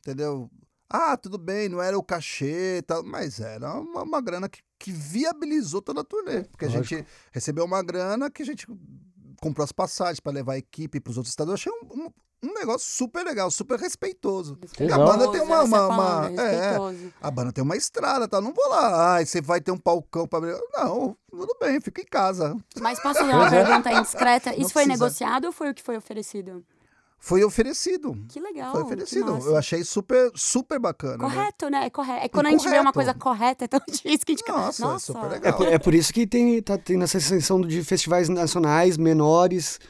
[0.00, 0.50] Entendeu?
[0.90, 4.92] Ah, tudo bem, não era o cachê tal, mas era uma, uma grana que, que,
[4.92, 6.44] viabilizou toda a turnê.
[6.44, 6.82] Porque Lógico.
[6.82, 8.66] a gente recebeu uma grana que a gente
[9.44, 11.50] comprou as passagens para levar a equipe para os outros estados.
[11.50, 12.10] Eu achei um, um,
[12.48, 14.58] um negócio super legal, super respeitoso.
[14.90, 15.62] a banda tem uma.
[15.62, 16.78] uma, uma é,
[17.20, 18.40] a banda tem uma estrada, tá?
[18.40, 20.40] Não vou lá, ah, você vai ter um palcão pra.
[20.72, 22.56] Não, tudo bem, fica em casa.
[22.80, 24.50] Mas posso fazer uma pergunta indiscreta?
[24.52, 25.04] Isso Não foi precisa.
[25.04, 26.64] negociado ou foi o que foi oferecido?
[27.24, 28.14] Foi oferecido.
[28.28, 28.70] Que legal.
[28.70, 29.38] Foi oferecido.
[29.46, 31.16] Eu achei super, super bacana.
[31.16, 31.24] Né?
[31.24, 31.86] Correto, né?
[31.86, 32.26] É, correto.
[32.26, 34.84] é quando a gente vê uma coisa correta, é tão difícil que a gente Nossa,
[34.84, 35.12] Nossa.
[35.12, 35.48] É super legal.
[35.48, 39.80] É por, é por isso que tem, tá tendo essa extensão de festivais nacionais menores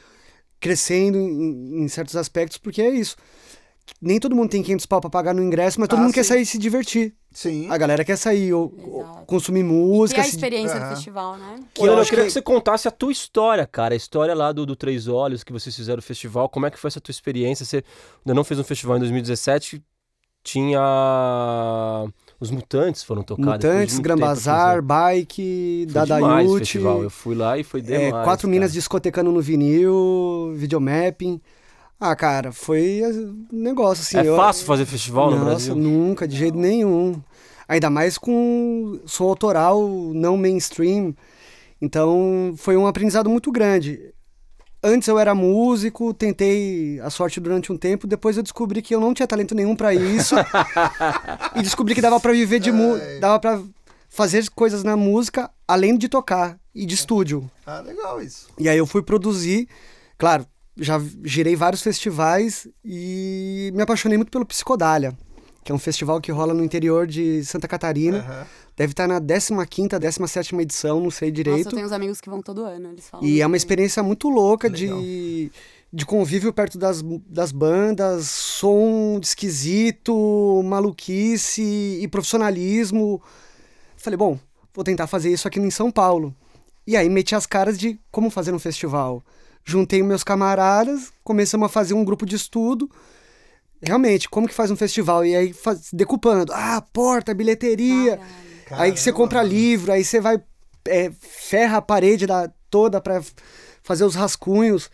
[0.61, 3.17] crescendo em, em, certos aspectos, porque é isso.
[4.01, 6.15] Nem todo mundo tem 500 pau pra pagar no ingresso, mas todo ah, mundo sim.
[6.15, 7.13] quer sair e se divertir.
[7.31, 7.69] Sim.
[7.69, 10.21] A galera quer sair ou, ou consumir música.
[10.21, 10.83] E a experiência se...
[10.83, 11.59] do festival, né?
[11.73, 12.27] Que eu, eu queria que...
[12.27, 12.31] que...
[12.31, 13.93] você contasse a tua história, cara.
[13.93, 16.49] A história lá do, do Três Olhos que vocês fizeram o festival.
[16.49, 17.65] Como é que foi essa tua experiência?
[17.65, 17.83] Você
[18.25, 19.83] ainda não fez um festival em 2017,
[20.45, 20.79] tinha
[22.39, 23.65] os Mutantes foram tocados.
[23.65, 26.77] Mutantes, Gran Bazar, Bike, Dadaiute.
[26.77, 28.03] Eu fui lá e foi é, demais.
[28.03, 28.51] É, quatro cara.
[28.51, 31.41] minas discotecando no vinil, videomapping.
[31.99, 34.17] Ah, cara, foi um negócio assim.
[34.17, 34.35] É eu...
[34.35, 35.75] fácil fazer festival Nossa, no Brasil?
[35.75, 37.21] nunca, de jeito nenhum.
[37.67, 39.81] Ainda mais com som autoral,
[40.13, 41.15] não mainstream.
[41.81, 44.13] Então, foi um aprendizado muito grande.
[44.83, 48.99] Antes eu era músico, tentei a sorte durante um tempo, depois eu descobri que eu
[48.99, 50.35] não tinha talento nenhum para isso.
[51.55, 53.63] e descobri que dava para viver de música, dava para
[54.09, 57.49] fazer coisas na música além de tocar e de estúdio.
[57.65, 58.47] Ah, legal isso.
[58.59, 59.67] E aí eu fui produzir,
[60.19, 60.45] claro,
[60.77, 65.17] já girei vários festivais e me apaixonei muito pelo Psicodália,
[65.63, 68.17] que é um festival que rola no interior de Santa Catarina.
[68.17, 68.45] Uhum.
[68.75, 71.57] Deve estar na 15ª, 17 edição, não sei direito.
[71.57, 73.25] Nossa, eu tenho uns amigos que vão todo ano, eles falam.
[73.25, 75.49] E é uma experiência muito louca de,
[75.93, 83.21] de convívio perto das, das bandas, som esquisito, maluquice e profissionalismo.
[83.95, 84.37] Falei, bom,
[84.73, 86.35] vou tentar fazer isso aqui em São Paulo.
[86.85, 89.23] E aí meti as caras de como fazer um festival.
[89.65, 92.89] Juntei meus camaradas, começamos a fazer um grupo de estudo
[93.81, 95.25] realmente, como que faz um festival?
[95.25, 98.17] E aí, faz, decupando, ah, porta, bilheteria.
[98.65, 98.83] Caramba.
[98.83, 100.41] Aí você compra livro, aí você vai,
[100.87, 103.21] é, ferra a parede da, toda para
[103.83, 104.89] fazer os rascunhos.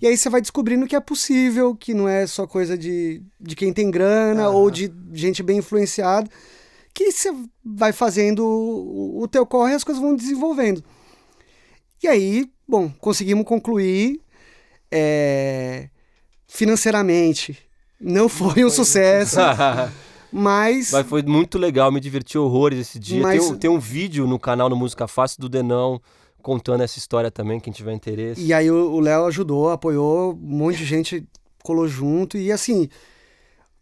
[0.00, 3.56] E aí você vai descobrindo que é possível, que não é só coisa de, de
[3.56, 6.30] quem tem grana ou de gente bem influenciada,
[6.94, 10.84] que você vai fazendo o, o teu corre e as coisas vão desenvolvendo.
[12.02, 14.20] E aí, bom, conseguimos concluir
[14.90, 15.88] é,
[16.46, 17.58] financeiramente.
[18.00, 19.36] Não foi, um sucesso.
[20.30, 20.92] Mas...
[20.92, 23.22] Mas foi muito legal, me diverti horrores esse dia.
[23.22, 23.40] Mas...
[23.40, 26.00] Tem, um, tem um vídeo no canal no Música Fácil do Denão
[26.42, 28.40] contando essa história também, quem tiver interesse.
[28.40, 31.26] E aí o Léo ajudou, apoiou, um monte de gente
[31.62, 32.38] colou junto.
[32.38, 32.88] E assim,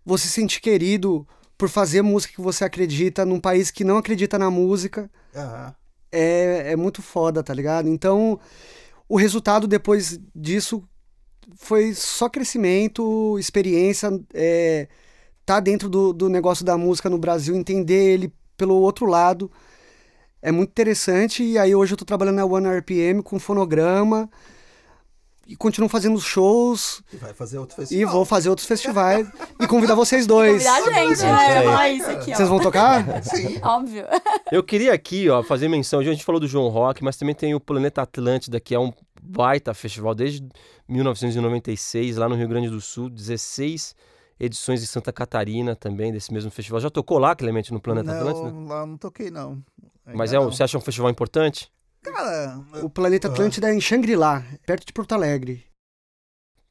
[0.05, 1.26] você se sentir querido
[1.59, 5.74] por fazer música que você acredita num país que não acredita na música Aham.
[6.11, 7.88] É, é muito foda, tá ligado?
[7.88, 8.38] Então,
[9.09, 10.83] o resultado depois disso
[11.57, 14.88] foi só crescimento, experiência, é,
[15.45, 19.51] tá dentro do, do negócio da música no Brasil, entender ele pelo outro lado.
[20.42, 21.42] É muito interessante.
[21.42, 24.29] E aí hoje eu tô trabalhando na One RPM com fonograma
[25.46, 28.12] e continuo fazendo shows E vai fazer outro e festival.
[28.12, 29.28] vou fazer outros festivais
[29.61, 30.64] e convidar vocês dois.
[30.64, 31.62] Convidar a gente, né?
[31.62, 32.37] Falar isso aqui, ó.
[32.37, 33.04] Vocês vão tocar?
[33.24, 33.59] Sim.
[33.62, 34.04] Óbvio.
[34.50, 36.00] Eu queria aqui, ó, fazer menção.
[36.00, 38.92] A gente falou do João Rock, mas também tem o Planeta Atlântida, que é um
[39.22, 40.46] baita festival desde
[40.88, 43.09] 1996, lá no Rio Grande do Sul.
[43.09, 43.94] 16
[44.38, 46.80] edições em Santa Catarina também, desse mesmo festival.
[46.80, 48.50] Já tocou lá, Clemente, no Planeta Atlântida?
[48.50, 49.62] Não, lá não toquei, não.
[50.14, 50.52] Mas Ainda é, um- não.
[50.52, 51.70] você acha um festival importante?
[52.12, 55.64] Cara, O Planeta Atlântida é em Xangri-Lá, perto de Porto Alegre.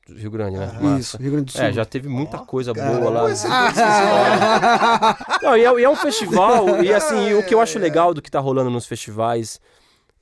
[0.08, 0.69] Rio Grande, né?
[0.82, 1.00] Ah.
[1.00, 1.62] Isso, Rio Grande do Sul.
[1.62, 3.24] É, já teve muita coisa cara, boa lá.
[3.26, 3.32] né?
[3.34, 3.48] esse-
[5.41, 8.21] Não, e é, e é um festival, e assim, o que eu acho legal do
[8.21, 9.60] que tá rolando nos festivais,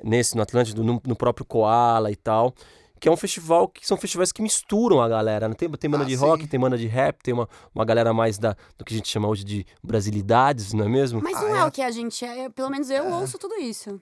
[0.02, 2.54] nesse, no Atlântico, no, no próprio Koala e tal,
[3.00, 5.50] que é um festival que são festivais que misturam a galera.
[5.50, 5.56] Né?
[5.56, 6.24] Tem, tem banda Ah, de sim.
[6.24, 9.10] rock, tem banda de rap, tem uma, uma galera mais da, do que a gente
[9.10, 11.20] chama hoje de brasilidades, não é mesmo?
[11.22, 11.60] Mas Ah, não é.
[11.60, 11.66] é?
[11.66, 12.48] o que a gente é.
[12.50, 14.00] Pelo menos eu ouço tudo isso.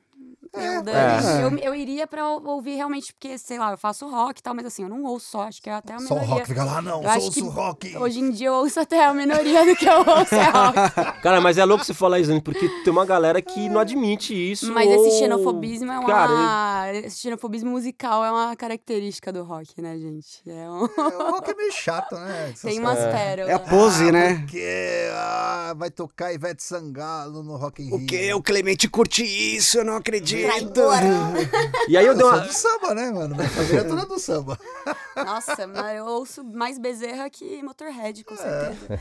[0.54, 1.44] É, Eu, é.
[1.46, 4.66] eu, eu iria pra ouvir realmente, porque, sei lá, eu faço rock e tal, mas
[4.66, 6.34] assim, eu não ouço só, acho que é até a Só o minoria.
[6.36, 6.98] rock fica lá, não.
[6.98, 7.98] Eu Só acho ouço que rock.
[7.98, 10.78] Hoje em dia eu ouço até a minoria do que eu ouço é rock.
[11.24, 12.42] Cara, mas é louco você falar isso, né?
[12.44, 14.74] porque tem uma galera que não admite isso.
[14.74, 16.10] Mas ou- esse xenofobismo é uma.
[16.10, 20.42] Cara, Esse xenofobismo musical é uma característica do rock, né, gente?
[20.46, 20.86] É um...
[20.86, 22.50] É, o rock é meio chato, né?
[22.52, 23.14] Essas Tem umas coisas.
[23.14, 23.50] pérolas.
[23.52, 24.36] É a pose, né?
[24.40, 27.96] Porque ah, vai tocar Ivete Sangalo no Rock in Rio.
[27.96, 28.34] O que?
[28.34, 30.11] O Clemente curte isso, eu não acredito.
[30.20, 31.06] Traidora.
[31.88, 32.42] E aí eu Eu dei sou uma.
[32.46, 33.36] do samba, né, mano?
[33.36, 34.60] Minha família é toda do samba.
[35.16, 39.00] Nossa, mas eu ouço mais Bezerra que Motorhead, com certeza.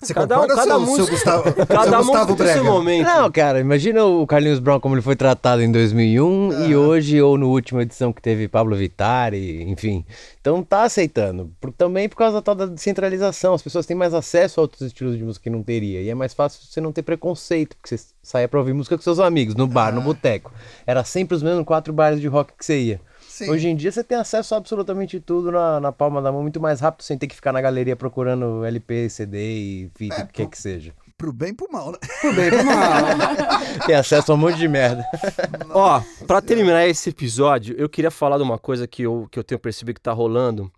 [0.00, 3.06] Você Cada um- cada seu, música- seu Gustavo, seu Cada um Gustavo seu momento.
[3.06, 7.38] Não, cara, imagina o Carlinhos Brown como ele foi tratado em 2001 e hoje, ou
[7.38, 10.04] no última edição que teve Pablo Vittar, e, enfim.
[10.40, 11.50] Então tá aceitando.
[11.60, 13.54] Por- também por causa da tal da descentralização.
[13.54, 16.02] As pessoas têm mais acesso a outros estilos de música que não teria.
[16.02, 19.02] E é mais fácil você não ter preconceito, porque você saia pra ouvir música com
[19.02, 20.52] seus amigos, no bar, no boteco.
[20.86, 23.00] Era sempre os mesmos quatro bares de rock que você ia.
[23.34, 23.50] Sim.
[23.50, 26.60] Hoje em dia você tem acesso a absolutamente tudo na, na palma da mão, muito
[26.60, 30.32] mais rápido, sem ter que ficar na galeria procurando LP, CD e fita, o que
[30.34, 30.94] quer que seja.
[31.18, 31.98] Pro bem e pro mal, né?
[32.20, 33.60] Tudo bem, vamos lá.
[33.86, 35.04] Tem acesso a um monte de merda.
[35.70, 39.42] Ó, pra terminar esse episódio, eu queria falar de uma coisa que eu, que eu
[39.42, 40.70] tenho percebido que tá rolando.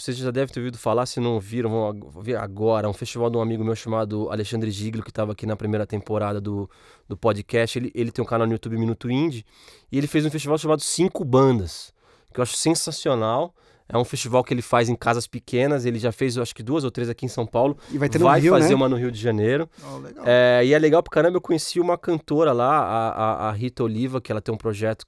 [0.00, 2.88] Vocês já devem ter ouvido falar, se não viram, vão ver agora.
[2.88, 6.40] Um festival de um amigo meu chamado Alexandre Giglio, que estava aqui na primeira temporada
[6.40, 6.68] do,
[7.06, 7.78] do podcast.
[7.78, 9.44] Ele, ele tem um canal no YouTube Minuto Indie.
[9.92, 11.92] E ele fez um festival chamado Cinco Bandas,
[12.32, 13.54] que eu acho sensacional.
[13.86, 15.84] É um festival que ele faz em casas pequenas.
[15.84, 17.76] Ele já fez, eu acho que duas ou três aqui em São Paulo.
[17.90, 18.74] E vai ter no Vai Rio, fazer né?
[18.76, 19.68] uma no Rio de Janeiro.
[20.02, 20.24] Legal.
[20.26, 23.82] É, e é legal pra caramba, eu conheci uma cantora lá, a, a, a Rita
[23.82, 25.04] Oliva, que ela tem um projeto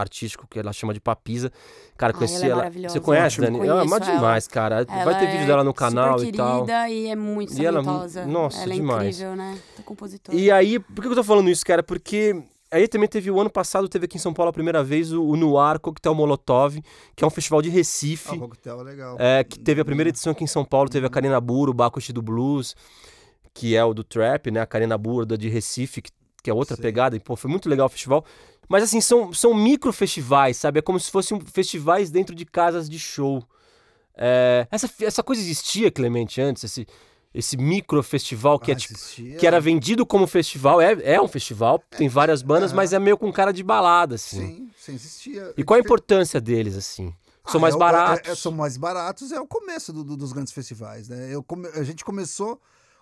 [0.00, 1.52] artístico que ela chama de Papisa.
[1.96, 2.56] Cara, Ai, conheci ela é ela.
[2.56, 2.92] maravilhosa.
[2.94, 3.58] Você conhece, Dani?
[3.60, 4.06] Ela é uma ela.
[4.06, 4.84] demais, cara.
[4.84, 6.54] Vai Ela ter vídeo dela no é canal super e tal.
[6.64, 8.26] querida e é muito E ela- talentosa.
[8.26, 9.16] nossa, ela é demais.
[9.20, 9.58] incrível, né?
[9.76, 10.36] Tá compositora.
[10.36, 11.82] E aí, por que eu tô falando isso, cara?
[11.82, 15.12] Porque aí também teve o ano passado, teve aqui em São Paulo a primeira vez
[15.12, 16.80] o, o Noir Coquetel Molotov,
[17.16, 18.36] que é um festival de Ah, Recife.
[18.36, 19.16] o coquetel é legal.
[19.18, 21.74] É, que teve a primeira edição aqui em São Paulo, teve a Karina Buro, o
[21.74, 22.74] Bacushi do Blues,
[23.52, 24.60] que é o do Trap, né?
[24.60, 26.10] A Karina Buro da de Recife, que,
[26.42, 26.82] que é outra Sim.
[26.82, 28.24] pegada, e pô, foi muito legal o festival.
[28.70, 30.78] Mas assim, são, são micro festivais, sabe?
[30.78, 33.42] É como se fossem festivais dentro de casas de show.
[34.16, 36.86] É, essa, essa coisa existia, Clemente, antes, esse,
[37.34, 38.96] esse micro festival que, Ah, é, tipo,
[39.36, 40.80] que era vendido como festival.
[40.80, 42.76] É, é um festival, tem várias bandas, aham.
[42.76, 44.46] mas é meio com cara de balada, assim.
[44.46, 45.52] Sim, sim, existia.
[45.56, 47.12] E qual a importância deles, assim?
[47.44, 48.28] São Ah, mais é baratos.
[48.28, 51.34] é- é- são mais baratos, é o começo do- do- dos grandes festivais, né?
[51.34, 52.60] Eu come- a gente começou.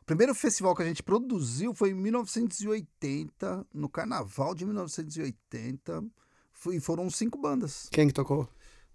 [0.08, 6.02] O primeiro festival que a gente produziu foi em 1980, no carnaval de 1980.
[6.50, 7.88] Foi- E foram cinco bandas.
[7.92, 8.48] Quem que tocou?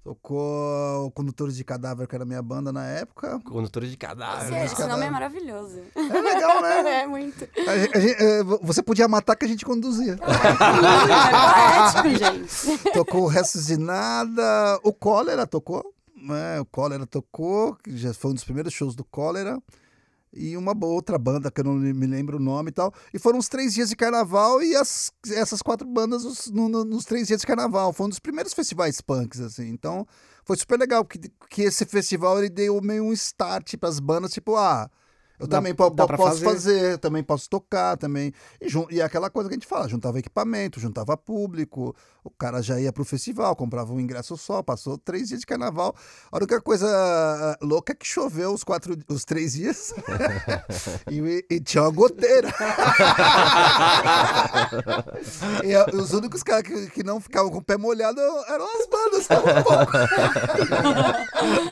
[0.03, 3.39] Tocou o Condutores de Cadáver, que era a minha banda na época.
[3.41, 4.63] Condutores de cadáver.
[4.63, 5.81] Esse, esse nome é maravilhoso.
[5.95, 7.03] É legal, né?
[7.03, 7.47] é muito.
[7.67, 10.13] A a gente- é, você podia matar que a gente conduzia.
[10.13, 12.83] É poético, gente.
[12.91, 14.79] tocou Restos de Nada.
[14.83, 15.93] O Cólera tocou.
[16.17, 16.59] Né?
[16.59, 19.61] O Cólera tocou, que já foi um dos primeiros shows do Cólera.
[20.35, 22.91] E uma outra banda que eu não me lembro o nome e tal.
[23.13, 26.83] E foram os três dias de carnaval e as, essas quatro bandas os- no- no-
[26.83, 27.93] nos três dias de carnaval.
[27.93, 29.67] Foi um dos primeiros festivais punks, assim.
[29.69, 30.07] Então,
[30.43, 34.31] foi super legal, porque que esse festival ele deu meio um start para as bandas,
[34.33, 34.89] tipo, ah,
[35.39, 36.45] Eu Dá- também po- dá posso fazer.
[36.45, 36.97] fazer.
[36.99, 38.31] também posso tocar, também.
[38.61, 41.93] E, e é aquela coisa que a gente fala, juntava equipamento, juntava público,
[42.23, 45.93] o cara já ia pro festival, comprava um ingresso só, passou três dias de carnaval.
[46.31, 49.93] A única coisa ah, louca é que choveu os, quatro, os três dias
[51.11, 52.47] e, e tinha uma goteira.
[55.63, 58.87] e a- os únicos caras que, que não ficavam com o pé molhado eram as
[58.87, 59.27] bandas.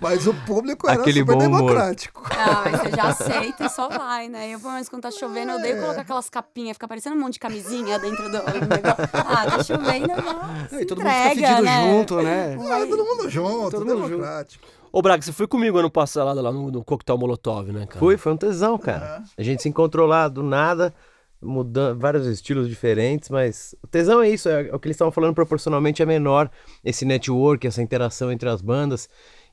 [0.01, 1.43] Mas o público era Aquele super humor.
[1.59, 2.23] democrático.
[2.31, 3.13] Ah, mas você já
[3.51, 4.49] aceita e só vai, né?
[4.53, 7.33] Eu, pelo menos, quando tá chovendo, eu odeio colocar aquelas capinhas, fica parecendo um monte
[7.33, 9.09] de camisinha dentro do negócio.
[9.13, 10.07] Ah, tá chovendo,
[10.69, 11.91] se E todo entrega, mundo fica fedido né?
[11.91, 12.57] junto, né?
[12.59, 14.09] Ah, todo mundo junto, Todo mundo junto.
[14.09, 14.67] democrático.
[14.91, 17.99] Ô, Braga, você foi comigo ano passado lá no, no Coquetel Molotov, né, cara?
[17.99, 19.23] Fui, foi um tesão, cara.
[19.37, 20.93] A gente se encontrou lá do nada,
[21.41, 25.33] mudando vários estilos diferentes, mas o tesão é isso, é, o que eles estavam falando
[25.33, 26.51] proporcionalmente é menor,
[26.83, 29.07] esse network, essa interação entre as bandas.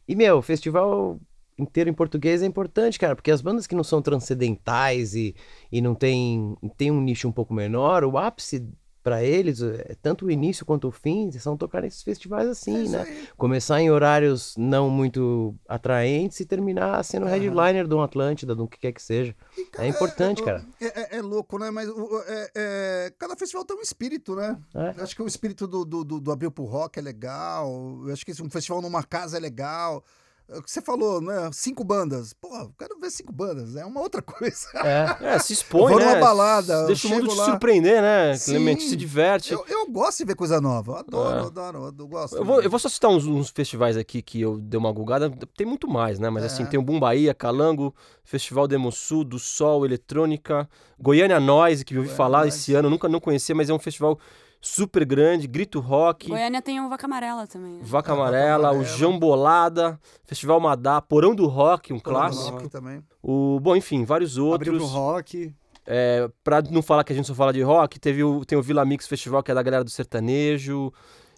[0.08, 1.20] E, meu, o festival
[1.58, 5.34] inteiro em português é importante, cara, porque as bandas que não são transcendentais e,
[5.70, 8.66] e não tem, tem um nicho um pouco menor, o ápice
[9.02, 13.06] pra eles, é, tanto o início quanto o fim, são tocar nesses festivais assim, né?
[13.38, 18.78] Começar em horários não muito atraentes e terminar sendo headliner de um Atlântida, um que
[18.78, 19.34] quer que seja.
[19.78, 20.62] É importante, cara.
[20.78, 21.70] É, é- é louco, né?
[21.70, 24.58] Mas é- é- cada festival tem um espírito, né?
[24.74, 24.94] É.
[24.98, 27.70] Eu Acho que o espírito do, do, do, do Abril pro Rock é legal.
[28.06, 30.04] Eu acho que um festival numa casa é legal.
[30.50, 31.50] É O que você falou, né?
[31.52, 32.32] Cinco bandas.
[32.32, 33.76] Pô, eu quero ver cinco bandas.
[33.76, 34.66] É uma outra coisa.
[34.76, 35.34] É.
[35.34, 36.06] É, se expõe, Eu vou né?
[36.06, 37.44] numa balada, Deixa o mundo te lá.
[37.44, 38.52] surpreender, né, Sim.
[38.52, 38.84] Clemente?
[38.88, 39.52] Se diverte.
[39.52, 40.92] Eu, eu gosto de ver coisa nova.
[40.92, 41.46] Eu adoro, É.
[41.46, 42.36] adoro, eu, eu gosto.
[42.36, 45.30] Eu vou, eu vou só citar uns, uns festivais aqui que eu dei uma gulgada.
[45.56, 46.30] Tem muito mais, né?
[46.30, 46.66] Mas assim, É.
[46.66, 51.98] tem o Boom Bahia, Calango, Festival Demo Sul, do Sol, Eletrônica, Goiânia Noise, que eu
[51.98, 52.56] ouvi Goiânia falar Noise.
[52.58, 54.18] esse ano, nunca não conhecia, mas é um festival
[54.60, 57.72] super grande, Grito Rock, Goiânia tem o Vaca Amarela também.
[57.74, 57.78] né?
[57.82, 58.84] Vaca É, Vaca Amarela, o Amarela.
[58.96, 62.50] Jambolada, Festival Madá, Porão do Rock, um mundo clássico.
[62.56, 63.02] rock também.
[63.22, 64.90] O, bom, enfim, vários Abriu pro outros.
[64.90, 65.54] rock.
[65.86, 68.62] É, pra não falar que a gente só fala de rock, teve o, tem o
[68.62, 70.92] Vila Mix Festival, que é da galera do sertanejo.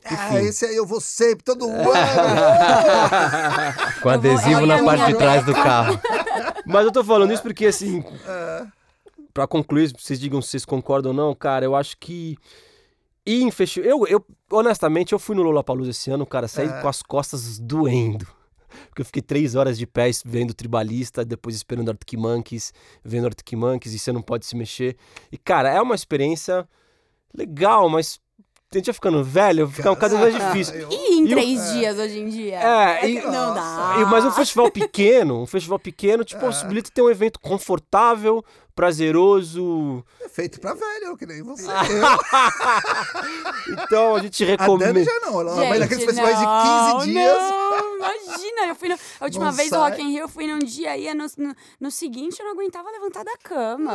[0.04, 1.84] Ah, esse aí eu vou sempre, todo ano.
[3.96, 6.00] Com vou- adesivo na parte de trás do carro.
[6.66, 8.66] Mas eu tô falando isso porque, assim, É.
[9.34, 12.36] pra concluir, vocês digam se vocês concordam ou não, cara, eu acho que
[13.26, 13.88] ir em festival...
[13.88, 16.80] Eu, eu, honestamente, eu fui no Lollapalooza esse ano, cara, saí É.
[16.80, 18.26] com as costas doendo.
[18.88, 22.72] Porque eu fiquei três horas de pé vendo Tribalista, depois esperando Arctic Monkeys,
[23.04, 24.96] vendo Arctic Monkeys, e você não pode se mexer.
[25.32, 26.68] E, cara, é uma experiência
[27.34, 28.20] legal, mas
[28.72, 30.74] a gente vai ficando velho, fica cada vez mais difícil.
[30.76, 32.56] Eu- E em E o- três dias hoje em dia?
[32.60, 33.96] É, e- que não dá.
[34.00, 40.04] E- mas um festival pequeno, um festival pequeno te possibilita ter um evento confortável, prazeroso.
[40.24, 41.66] É feito pra velho, que nem você.
[43.68, 45.04] Então a gente A Dani recomenda.
[45.04, 46.58] já não, ela vai Gente, naqueles festivais não,
[46.98, 47.38] de 15 dias.
[47.38, 47.89] Não,
[48.40, 49.90] imagina, eu fui no, a última Não vez do sai.
[49.90, 52.90] Rock in Rio, eu fui num dia e no, no, no seguinte eu não aguentava
[52.90, 53.92] levantar da cama.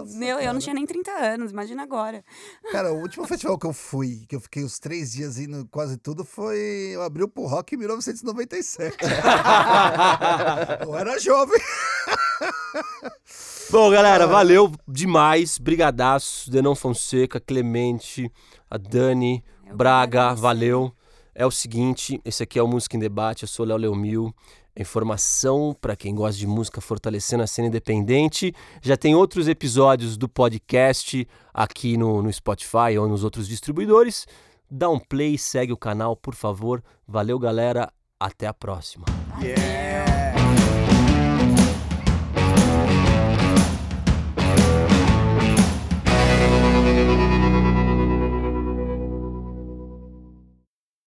[0.00, 2.24] Nossa, Meu, eu não tinha nem 30 anos, imagina agora.
[2.70, 5.96] Cara, o último festival que eu fui, que eu fiquei os três dias indo quase
[5.96, 6.90] tudo, foi.
[6.92, 8.96] Eu abri pro rock em 1997.
[10.86, 11.60] eu era jovem.
[13.70, 15.58] Bom, galera, valeu demais.
[15.58, 18.30] Brigadaço, Denão Fonseca, Clemente,
[18.70, 20.92] a Dani, Braga, valeu.
[21.38, 24.34] É o seguinte, esse aqui é o Música em Debate, eu sou Léo Leomil.
[24.74, 28.54] Informação para quem gosta de música fortalecendo a cena independente.
[28.80, 34.26] Já tem outros episódios do podcast aqui no, no Spotify ou nos outros distribuidores.
[34.70, 36.82] Dá um play, segue o canal, por favor.
[37.06, 37.92] Valeu, galera.
[38.18, 39.04] Até a próxima.
[39.38, 40.15] Yeah!